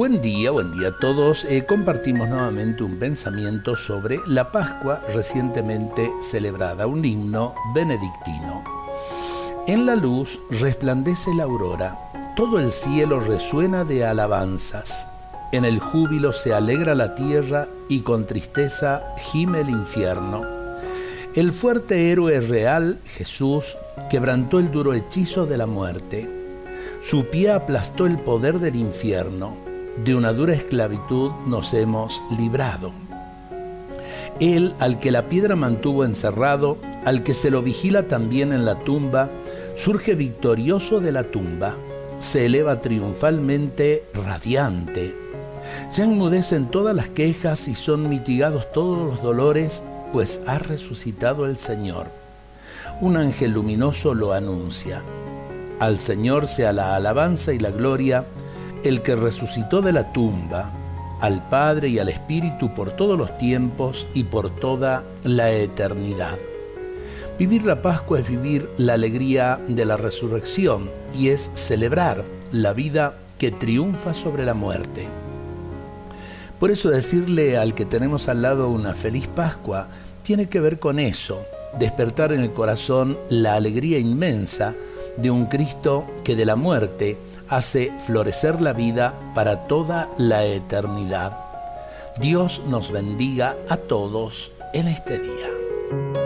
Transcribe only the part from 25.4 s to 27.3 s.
de la muerte. Su